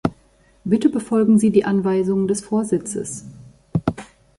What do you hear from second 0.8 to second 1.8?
befolgen Sie die